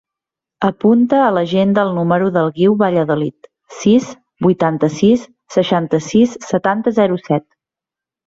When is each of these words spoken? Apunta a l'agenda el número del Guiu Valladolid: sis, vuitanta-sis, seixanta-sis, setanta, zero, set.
Apunta 0.67 1.17
a 1.23 1.27
l'agenda 1.33 1.81
el 1.87 1.91
número 1.97 2.29
del 2.37 2.49
Guiu 2.55 2.77
Valladolid: 2.79 3.49
sis, 3.81 4.09
vuitanta-sis, 4.47 5.27
seixanta-sis, 5.57 6.35
setanta, 6.49 6.95
zero, 7.01 7.21
set. 7.29 7.47